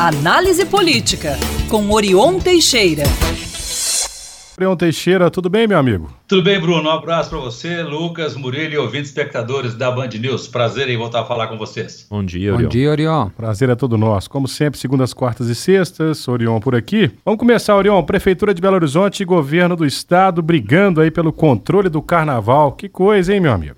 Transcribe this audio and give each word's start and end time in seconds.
Análise 0.00 0.64
Política, 0.64 1.36
com 1.68 1.90
Orion 1.90 2.38
Teixeira. 2.38 3.02
Orion 4.56 4.74
Teixeira, 4.74 5.30
tudo 5.30 5.50
bem, 5.50 5.68
meu 5.68 5.76
amigo? 5.76 6.10
Tudo 6.26 6.42
bem, 6.42 6.58
Bruno. 6.58 6.88
Um 6.88 6.90
abraço 6.90 7.28
para 7.28 7.38
você, 7.38 7.82
Lucas, 7.82 8.34
Murilo 8.34 8.72
e 8.72 8.78
ouvintes 8.78 9.10
espectadores 9.10 9.74
da 9.74 9.90
Band 9.90 10.08
News. 10.18 10.48
Prazer 10.48 10.88
em 10.88 10.96
voltar 10.96 11.20
a 11.20 11.24
falar 11.26 11.48
com 11.48 11.58
vocês. 11.58 12.06
Bom 12.08 12.24
dia, 12.24 12.54
Orion. 12.54 12.62
Bom 12.62 12.68
dia, 12.70 12.90
Orion. 12.90 13.28
Prazer 13.28 13.68
é 13.68 13.74
todo 13.74 13.98
nosso. 13.98 14.30
Como 14.30 14.48
sempre, 14.48 14.80
segundas, 14.80 15.12
quartas 15.12 15.48
e 15.48 15.54
sextas, 15.54 16.26
Orion 16.26 16.60
por 16.60 16.74
aqui. 16.74 17.10
Vamos 17.22 17.38
começar, 17.38 17.76
Orion. 17.76 18.02
Prefeitura 18.02 18.54
de 18.54 18.62
Belo 18.62 18.76
Horizonte 18.76 19.22
e 19.22 19.26
governo 19.26 19.76
do 19.76 19.84
estado 19.84 20.40
brigando 20.40 21.02
aí 21.02 21.10
pelo 21.10 21.30
controle 21.30 21.90
do 21.90 22.00
carnaval. 22.00 22.72
Que 22.72 22.88
coisa, 22.88 23.34
hein, 23.34 23.40
meu 23.40 23.52
amigo? 23.52 23.76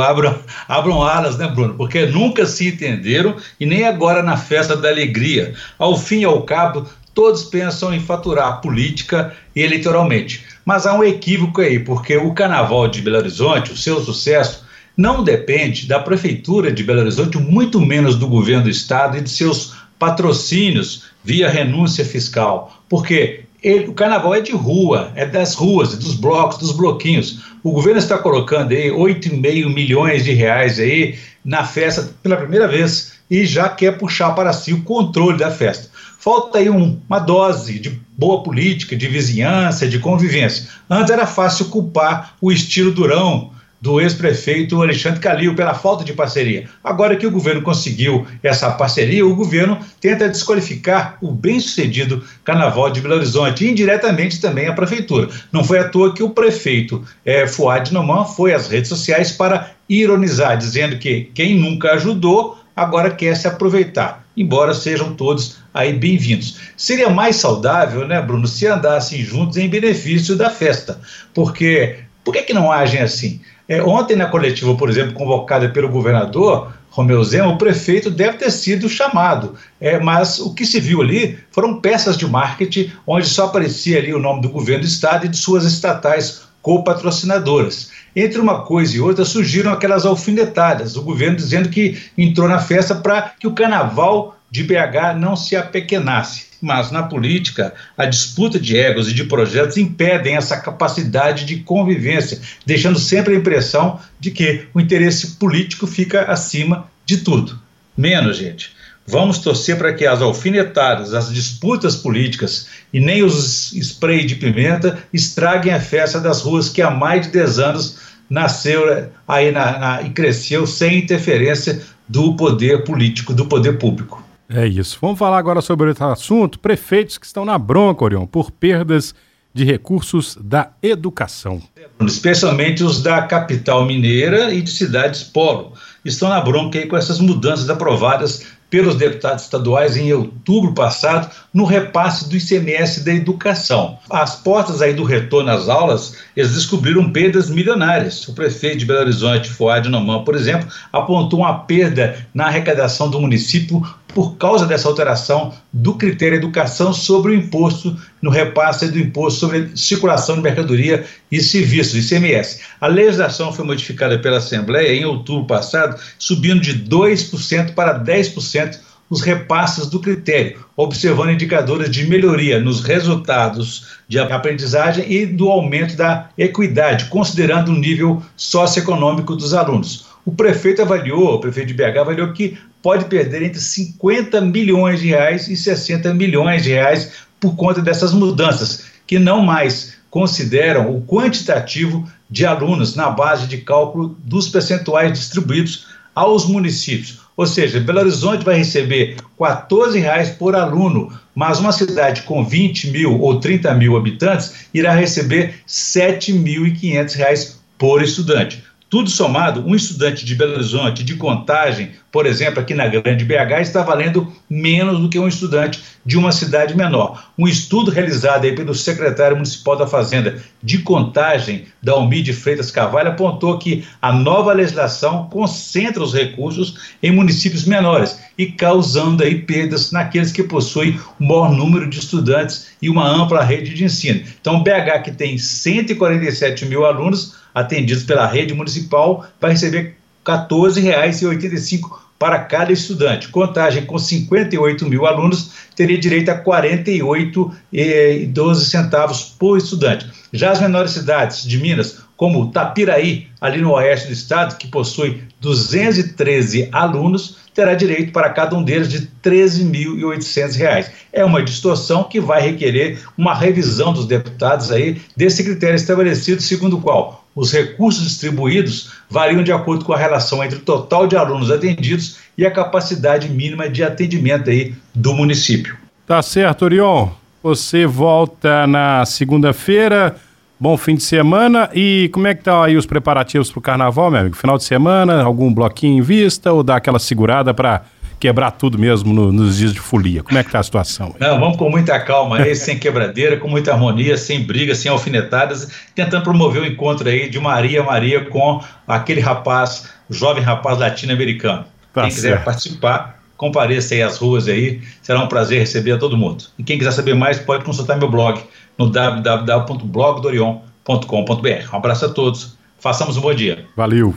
Abram, 0.00 0.38
abram 0.68 1.02
alas, 1.02 1.36
né, 1.38 1.48
Bruno? 1.48 1.74
Porque 1.74 2.06
nunca 2.06 2.46
se 2.46 2.68
entenderam 2.68 3.36
e 3.58 3.66
nem 3.66 3.84
agora 3.84 4.22
na 4.22 4.36
festa 4.36 4.76
da 4.76 4.88
alegria. 4.88 5.54
Ao 5.78 5.96
fim 5.96 6.20
e 6.20 6.24
ao 6.24 6.42
cabo, 6.42 6.88
todos 7.14 7.44
pensam 7.44 7.92
em 7.94 8.00
faturar 8.00 8.60
política 8.60 9.34
e 9.54 9.60
eleitoralmente. 9.60 10.44
Mas 10.64 10.86
há 10.86 10.94
um 10.94 11.04
equívoco 11.04 11.60
aí, 11.60 11.78
porque 11.78 12.16
o 12.16 12.32
Carnaval 12.32 12.88
de 12.88 13.02
Belo 13.02 13.18
Horizonte, 13.18 13.72
o 13.72 13.76
seu 13.76 14.00
sucesso, 14.00 14.64
não 14.96 15.24
depende 15.24 15.86
da 15.86 15.98
Prefeitura 15.98 16.70
de 16.70 16.82
Belo 16.82 17.00
Horizonte, 17.00 17.38
muito 17.38 17.80
menos 17.80 18.16
do 18.16 18.28
governo 18.28 18.64
do 18.64 18.70
Estado 18.70 19.16
e 19.16 19.20
de 19.20 19.30
seus 19.30 19.74
patrocínios 19.98 21.04
via 21.24 21.48
renúncia 21.48 22.04
fiscal. 22.04 22.82
Porque 22.88 23.44
ele, 23.62 23.86
o 23.86 23.94
carnaval 23.94 24.34
é 24.34 24.40
de 24.40 24.52
rua, 24.52 25.12
é 25.14 25.24
das 25.24 25.54
ruas, 25.54 25.96
dos 25.96 26.14
blocos, 26.14 26.58
dos 26.58 26.72
bloquinhos. 26.72 27.40
O 27.62 27.70
governo 27.70 27.98
está 27.98 28.18
colocando 28.18 28.72
aí 28.72 28.90
8,5 28.90 29.72
milhões 29.72 30.24
de 30.24 30.32
reais 30.32 30.80
aí 30.80 31.16
na 31.44 31.64
festa 31.64 32.10
pela 32.22 32.36
primeira 32.36 32.66
vez 32.66 33.12
e 33.30 33.46
já 33.46 33.68
quer 33.68 33.96
puxar 33.98 34.32
para 34.32 34.52
si 34.52 34.72
o 34.72 34.82
controle 34.82 35.38
da 35.38 35.50
festa. 35.50 35.88
Falta 36.18 36.58
aí 36.58 36.68
um, 36.68 37.00
uma 37.08 37.18
dose 37.18 37.78
de 37.78 38.00
boa 38.16 38.42
política, 38.42 38.96
de 38.96 39.08
vizinhança, 39.08 39.88
de 39.88 39.98
convivência. 39.98 40.68
Antes 40.88 41.10
era 41.10 41.26
fácil 41.26 41.66
culpar 41.66 42.34
o 42.40 42.52
estilo 42.52 42.92
durão 42.92 43.50
do 43.82 44.00
ex-prefeito 44.00 44.80
Alexandre 44.80 45.18
Calil 45.18 45.56
pela 45.56 45.74
falta 45.74 46.04
de 46.04 46.12
parceria. 46.12 46.68
Agora 46.84 47.16
que 47.16 47.26
o 47.26 47.30
governo 47.32 47.62
conseguiu 47.62 48.24
essa 48.40 48.70
parceria, 48.70 49.26
o 49.26 49.34
governo 49.34 49.76
tenta 50.00 50.28
desqualificar 50.28 51.18
o 51.20 51.32
bem-sucedido 51.32 52.22
Carnaval 52.44 52.90
de 52.90 53.00
Belo 53.00 53.16
Horizonte 53.16 53.64
e 53.64 53.70
indiretamente 53.72 54.40
também 54.40 54.68
a 54.68 54.72
prefeitura. 54.72 55.28
Não 55.50 55.64
foi 55.64 55.80
à 55.80 55.88
toa 55.88 56.14
que 56.14 56.22
o 56.22 56.30
prefeito 56.30 57.04
é, 57.24 57.44
Fuad 57.48 57.92
Noman 57.92 58.24
foi 58.24 58.54
às 58.54 58.68
redes 58.68 58.88
sociais 58.88 59.32
para 59.32 59.72
ironizar, 59.88 60.56
dizendo 60.56 60.96
que 60.96 61.32
quem 61.34 61.58
nunca 61.58 61.94
ajudou 61.94 62.56
agora 62.76 63.10
quer 63.10 63.36
se 63.36 63.48
aproveitar, 63.48 64.24
embora 64.36 64.74
sejam 64.74 65.12
todos 65.14 65.58
aí 65.74 65.92
bem-vindos. 65.92 66.56
Seria 66.76 67.10
mais 67.10 67.34
saudável, 67.34 68.06
né, 68.06 68.22
Bruno, 68.22 68.46
se 68.46 68.64
andassem 68.64 69.24
juntos 69.24 69.56
em 69.56 69.68
benefício 69.68 70.36
da 70.36 70.48
festa, 70.48 71.00
porque 71.34 71.96
por 72.24 72.32
que, 72.32 72.42
que 72.42 72.54
não 72.54 72.70
agem 72.70 73.00
assim? 73.00 73.40
É, 73.68 73.82
ontem, 73.82 74.16
na 74.16 74.26
coletiva, 74.26 74.74
por 74.74 74.90
exemplo, 74.90 75.14
convocada 75.14 75.68
pelo 75.68 75.88
governador 75.88 76.72
Romeu 76.90 77.24
Zema, 77.24 77.48
o 77.48 77.58
prefeito 77.58 78.10
deve 78.10 78.36
ter 78.36 78.50
sido 78.50 78.88
chamado, 78.88 79.54
é, 79.80 79.98
mas 79.98 80.38
o 80.38 80.52
que 80.52 80.66
se 80.66 80.78
viu 80.78 81.00
ali 81.00 81.38
foram 81.50 81.80
peças 81.80 82.18
de 82.18 82.26
marketing 82.26 82.92
onde 83.06 83.26
só 83.26 83.46
aparecia 83.46 83.98
ali 83.98 84.12
o 84.12 84.18
nome 84.18 84.42
do 84.42 84.50
governo 84.50 84.82
do 84.82 84.88
estado 84.88 85.24
e 85.24 85.28
de 85.28 85.36
suas 85.38 85.64
estatais 85.64 86.42
co-patrocinadoras. 86.60 87.90
Entre 88.14 88.38
uma 88.38 88.62
coisa 88.62 88.96
e 88.96 89.00
outra 89.00 89.24
surgiram 89.24 89.72
aquelas 89.72 90.04
alfinetadas, 90.04 90.96
o 90.96 91.02
governo 91.02 91.36
dizendo 91.36 91.70
que 91.70 91.98
entrou 92.16 92.46
na 92.46 92.58
festa 92.58 92.94
para 92.94 93.22
que 93.40 93.46
o 93.46 93.54
carnaval 93.54 94.36
de 94.50 94.62
BH 94.62 95.16
não 95.18 95.34
se 95.34 95.56
apequenasse. 95.56 96.51
Mas 96.62 96.92
na 96.92 97.02
política, 97.02 97.74
a 97.98 98.06
disputa 98.06 98.56
de 98.58 98.76
egos 98.76 99.08
e 99.08 99.12
de 99.12 99.24
projetos 99.24 99.76
impedem 99.76 100.36
essa 100.36 100.56
capacidade 100.56 101.44
de 101.44 101.56
convivência, 101.56 102.40
deixando 102.64 103.00
sempre 103.00 103.34
a 103.34 103.36
impressão 103.36 103.98
de 104.20 104.30
que 104.30 104.66
o 104.72 104.80
interesse 104.80 105.32
político 105.32 105.88
fica 105.88 106.22
acima 106.22 106.86
de 107.04 107.18
tudo. 107.18 107.58
Menos, 107.96 108.36
gente. 108.36 108.70
Vamos 109.04 109.38
torcer 109.38 109.76
para 109.76 109.92
que 109.92 110.06
as 110.06 110.22
alfinetadas, 110.22 111.12
as 111.12 111.32
disputas 111.32 111.96
políticas 111.96 112.68
e 112.92 113.00
nem 113.00 113.24
os 113.24 113.72
spray 113.72 114.24
de 114.24 114.36
pimenta 114.36 115.02
estraguem 115.12 115.74
a 115.74 115.80
festa 115.80 116.20
das 116.20 116.42
ruas 116.42 116.68
que 116.68 116.80
há 116.80 116.90
mais 116.90 117.26
de 117.26 117.32
10 117.32 117.58
anos 117.58 117.96
nasceu 118.30 119.10
aí 119.26 119.50
na, 119.50 119.78
na, 119.78 120.02
e 120.02 120.10
cresceu 120.10 120.66
sem 120.66 120.98
interferência 120.98 121.82
do 122.08 122.36
poder 122.36 122.84
político, 122.84 123.34
do 123.34 123.46
poder 123.46 123.78
público. 123.78 124.24
É 124.54 124.66
isso. 124.66 124.98
Vamos 125.00 125.18
falar 125.18 125.38
agora 125.38 125.60
sobre 125.60 125.88
outro 125.88 126.04
assunto. 126.06 126.58
Prefeitos 126.58 127.16
que 127.16 127.24
estão 127.24 127.44
na 127.44 127.56
bronca, 127.56 128.04
Orion, 128.04 128.26
por 128.26 128.50
perdas 128.50 129.14
de 129.54 129.64
recursos 129.64 130.36
da 130.40 130.72
educação. 130.82 131.62
Especialmente 132.00 132.82
os 132.82 133.02
da 133.02 133.22
capital 133.22 133.84
mineira 133.84 134.52
e 134.52 134.62
de 134.62 134.70
cidades 134.70 135.22
polo. 135.22 135.72
Estão 136.04 136.28
na 136.28 136.40
bronca 136.40 136.78
aí 136.78 136.86
com 136.86 136.96
essas 136.96 137.18
mudanças 137.18 137.68
aprovadas 137.68 138.46
pelos 138.72 138.94
deputados 138.94 139.44
estaduais 139.44 139.98
em 139.98 140.10
outubro 140.14 140.72
passado 140.72 141.30
no 141.52 141.66
repasse 141.66 142.26
do 142.26 142.36
ICMS 142.38 143.04
da 143.04 143.12
educação. 143.12 143.98
Às 144.08 144.36
portas 144.36 144.80
aí 144.80 144.94
do 144.94 145.04
retorno 145.04 145.50
às 145.50 145.68
aulas, 145.68 146.16
eles 146.34 146.54
descobriram 146.54 147.12
perdas 147.12 147.50
milionárias. 147.50 148.26
O 148.26 148.34
prefeito 148.34 148.78
de 148.78 148.86
Belo 148.86 149.00
Horizonte, 149.00 149.50
Fuad 149.50 149.90
Noman, 149.90 150.24
por 150.24 150.34
exemplo, 150.34 150.66
apontou 150.90 151.40
uma 151.40 151.58
perda 151.58 152.26
na 152.32 152.46
arrecadação 152.46 153.10
do 153.10 153.20
município 153.20 153.82
por 154.14 154.36
causa 154.36 154.66
dessa 154.66 154.88
alteração 154.88 155.52
do 155.72 155.94
critério 155.94 156.36
educação 156.36 156.92
sobre 156.92 157.32
o 157.32 157.34
imposto 157.34 157.96
no 158.20 158.30
repasse 158.30 158.88
do 158.88 158.98
imposto 158.98 159.40
sobre 159.40 159.70
circulação 159.74 160.36
de 160.36 160.42
mercadoria 160.42 161.04
e 161.30 161.40
serviços, 161.40 162.04
ICMS. 162.04 162.60
A 162.80 162.86
legislação 162.86 163.52
foi 163.52 163.64
modificada 163.64 164.18
pela 164.18 164.38
Assembleia 164.38 164.94
em 164.94 165.04
outubro 165.04 165.46
passado, 165.46 165.98
subindo 166.18 166.60
de 166.60 166.84
2% 166.84 167.74
para 167.74 168.02
10% 168.02 168.78
os 169.12 169.20
repasses 169.20 169.88
do 169.88 170.00
critério, 170.00 170.64
observando 170.74 171.32
indicadores 171.32 171.90
de 171.90 172.06
melhoria 172.06 172.58
nos 172.58 172.80
resultados 172.80 173.98
de 174.08 174.18
aprendizagem 174.18 175.04
e 175.06 175.26
do 175.26 175.50
aumento 175.50 175.94
da 175.96 176.30
equidade, 176.38 177.06
considerando 177.06 177.70
o 177.70 177.78
nível 177.78 178.22
socioeconômico 178.34 179.36
dos 179.36 179.52
alunos. 179.52 180.06
O 180.24 180.32
prefeito 180.32 180.80
avaliou, 180.80 181.34
o 181.34 181.38
prefeito 181.40 181.68
de 181.68 181.74
BH 181.74 181.98
avaliou 181.98 182.32
que 182.32 182.56
pode 182.82 183.04
perder 183.04 183.42
entre 183.42 183.60
50 183.60 184.40
milhões 184.40 185.00
de 185.00 185.08
reais 185.08 185.48
e 185.48 185.56
60 185.56 186.12
milhões 186.12 186.64
de 186.64 186.70
reais 186.70 187.12
por 187.40 187.56
conta 187.56 187.80
dessas 187.80 188.12
mudanças, 188.12 188.84
que 189.06 189.18
não 189.18 189.42
mais 189.42 189.94
consideram 190.10 190.94
o 190.94 191.02
quantitativo 191.02 192.06
de 192.28 192.44
alunos 192.44 192.94
na 192.94 193.08
base 193.10 193.46
de 193.46 193.58
cálculo 193.58 194.16
dos 194.24 194.48
percentuais 194.48 195.12
distribuídos 195.12 195.86
aos 196.14 196.46
municípios. 196.46 197.20
Ou 197.36 197.46
seja, 197.46 197.80
Belo 197.80 198.00
Horizonte 198.00 198.44
vai 198.44 198.56
receber 198.56 199.16
R$ 199.40 199.98
reais 199.98 200.30
por 200.30 200.54
aluno, 200.54 201.10
mas 201.34 201.58
uma 201.60 201.72
cidade 201.72 202.22
com 202.22 202.44
20 202.44 202.90
mil 202.90 203.20
ou 203.20 203.40
30 203.40 203.74
mil 203.74 203.96
habitantes 203.96 204.66
irá 204.74 204.92
receber 204.92 205.46
R$ 205.46 205.54
7.500 205.66 207.56
por 207.78 208.02
estudante. 208.02 208.62
Tudo 208.90 209.08
somado, 209.08 209.66
um 209.66 209.74
estudante 209.74 210.26
de 210.26 210.34
Belo 210.34 210.52
Horizonte 210.52 211.02
de 211.02 211.16
contagem, 211.16 211.92
por 212.12 212.26
exemplo, 212.26 212.60
aqui 212.60 212.74
na 212.74 212.86
Grande 212.86 213.24
BH, 213.24 213.62
está 213.62 213.82
valendo 213.82 214.30
menos 214.48 215.00
do 215.00 215.08
que 215.08 215.18
um 215.18 215.26
estudante 215.26 215.82
de 216.04 216.18
uma 216.18 216.30
cidade 216.30 216.76
menor. 216.76 217.30
Um 217.38 217.48
estudo 217.48 217.90
realizado 217.90 218.44
aí 218.44 218.54
pelo 218.54 218.74
secretário 218.74 219.34
municipal 219.34 219.76
da 219.76 219.86
Fazenda 219.86 220.42
de 220.62 220.78
contagem, 220.78 221.64
da 221.82 221.92
Almide 221.92 222.34
Freitas 222.34 222.70
Carvalho, 222.70 223.08
apontou 223.08 223.58
que 223.58 223.86
a 224.02 224.12
nova 224.12 224.52
legislação 224.52 225.26
concentra 225.30 226.02
os 226.02 226.12
recursos 226.12 226.92
em 227.02 227.10
municípios 227.10 227.64
menores 227.64 228.20
e 228.36 228.46
causando 228.46 229.22
aí 229.22 229.38
perdas 229.38 229.90
naqueles 229.90 230.30
que 230.30 230.42
possuem 230.42 231.00
o 231.18 231.24
maior 231.24 231.50
número 231.50 231.88
de 231.88 231.98
estudantes 231.98 232.72
e 232.82 232.90
uma 232.90 233.08
ampla 233.08 233.42
rede 233.42 233.72
de 233.72 233.84
ensino. 233.84 234.22
Então, 234.38 234.62
BH, 234.62 235.02
que 235.02 235.12
tem 235.12 235.38
147 235.38 236.66
mil 236.66 236.84
alunos, 236.84 237.36
atendidos 237.54 238.04
pela 238.04 238.26
rede 238.26 238.52
municipal 238.52 239.26
vai 239.40 239.52
receber 239.52 239.96
R$ 240.24 240.46
14,85 240.48 242.00
para 242.18 242.38
cada 242.38 242.72
estudante. 242.72 243.28
Contagem 243.28 243.84
com 243.84 243.98
58 243.98 244.88
mil 244.88 245.06
alunos 245.06 245.50
teria 245.74 245.98
direito 245.98 246.30
a 246.30 246.34
R$ 246.34 246.44
48,12 246.44 248.54
centavos 248.56 249.34
por 249.38 249.58
estudante. 249.58 250.06
Já 250.32 250.52
as 250.52 250.60
menores 250.60 250.92
cidades 250.92 251.42
de 251.42 251.58
Minas, 251.58 251.98
como 252.22 252.52
Tapiraí, 252.52 253.26
ali 253.40 253.60
no 253.60 253.72
oeste 253.72 254.06
do 254.06 254.12
estado, 254.12 254.56
que 254.56 254.68
possui 254.68 255.24
213 255.40 256.68
alunos, 256.70 257.38
terá 257.52 257.74
direito 257.74 258.12
para 258.12 258.30
cada 258.30 258.56
um 258.56 258.62
deles 258.62 258.88
de 258.88 258.98
R$ 258.98 259.08
13.800. 259.24 260.88
É 261.12 261.24
uma 261.24 261.42
distorção 261.42 262.04
que 262.04 262.20
vai 262.20 262.40
requerer 262.40 263.00
uma 263.18 263.34
revisão 263.34 263.92
dos 263.92 264.06
deputados 264.06 264.70
aí 264.70 265.02
desse 265.16 265.42
critério 265.42 265.74
estabelecido, 265.74 266.40
segundo 266.40 266.76
o 266.76 266.80
qual 266.80 267.24
os 267.34 267.50
recursos 267.50 268.04
distribuídos 268.04 268.92
variam 269.10 269.42
de 269.42 269.50
acordo 269.50 269.84
com 269.84 269.92
a 269.92 269.98
relação 269.98 270.44
entre 270.44 270.58
o 270.58 270.62
total 270.62 271.08
de 271.08 271.16
alunos 271.16 271.50
atendidos 271.50 272.18
e 272.38 272.46
a 272.46 272.52
capacidade 272.52 273.28
mínima 273.28 273.68
de 273.68 273.82
atendimento 273.82 274.48
aí 274.48 274.76
do 274.94 275.12
município. 275.12 275.76
Tá 276.06 276.22
certo, 276.22 276.66
Orion. 276.66 277.08
Você 277.42 277.84
volta 277.84 278.64
na 278.68 279.04
segunda-feira. 279.04 280.14
Bom 280.62 280.76
fim 280.76 280.94
de 280.94 281.02
semana. 281.02 281.68
E 281.74 282.08
como 282.12 282.28
é 282.28 282.34
que 282.34 282.40
estão 282.40 282.60
tá 282.60 282.66
aí 282.66 282.76
os 282.76 282.86
preparativos 282.86 283.50
para 283.50 283.58
o 283.58 283.60
carnaval, 283.60 284.12
meu 284.12 284.20
amigo? 284.20 284.36
Final 284.36 284.56
de 284.56 284.62
semana, 284.62 285.20
algum 285.20 285.52
bloquinho 285.52 285.98
em 285.98 286.00
vista 286.00 286.52
ou 286.52 286.62
dá 286.62 286.76
aquela 286.76 287.00
segurada 287.00 287.52
para 287.52 287.82
quebrar 288.20 288.52
tudo 288.52 288.78
mesmo 288.78 289.12
no, 289.12 289.32
nos 289.32 289.56
dias 289.56 289.72
de 289.72 289.80
folia? 289.80 290.22
Como 290.22 290.38
é 290.38 290.42
que 290.44 290.50
está 290.50 290.60
a 290.60 290.62
situação? 290.62 291.16
Não, 291.18 291.40
vamos 291.40 291.56
com 291.56 291.68
muita 291.68 291.98
calma 291.98 292.38
aí, 292.38 292.54
sem 292.54 292.78
quebradeira, 292.78 293.38
com 293.38 293.48
muita 293.48 293.72
harmonia, 293.72 294.16
sem 294.16 294.44
brigas, 294.44 294.78
sem 294.78 294.88
alfinetadas, 294.88 295.68
tentando 295.96 296.22
promover 296.22 296.62
o 296.62 296.64
encontro 296.64 297.08
aí 297.08 297.28
de 297.28 297.40
Maria 297.40 297.82
Maria 297.82 298.24
com 298.26 298.62
aquele 298.86 299.20
rapaz, 299.20 299.90
jovem 300.08 300.44
rapaz 300.44 300.78
latino-americano. 300.78 301.64
Tá 301.92 302.02
Quem 302.02 302.10
certo. 302.12 302.22
quiser 302.22 302.44
participar, 302.44 303.21
compareça 303.42 303.94
aí 303.94 304.02
às 304.04 304.18
ruas 304.18 304.46
aí, 304.46 304.80
será 305.02 305.20
um 305.20 305.26
prazer 305.26 305.58
receber 305.58 305.90
a 305.90 305.98
todo 305.98 306.16
mundo. 306.16 306.44
E 306.56 306.62
quem 306.62 306.78
quiser 306.78 306.92
saber 306.92 307.14
mais, 307.14 307.40
pode 307.40 307.64
consultar 307.64 307.98
meu 307.98 308.08
blog 308.08 308.40
no 308.78 308.88
www.blogdorion.com.br. 308.88 311.72
Um 311.72 311.76
abraço 311.76 312.04
a 312.04 312.08
todos, 312.08 312.56
façamos 312.78 313.16
um 313.16 313.20
bom 313.20 313.34
dia. 313.34 313.66
Valeu. 313.76 314.14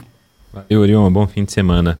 Valeu, 0.54 0.80
Orion, 0.80 1.12
bom 1.12 1.26
fim 1.26 1.44
de 1.44 1.52
semana. 1.52 1.94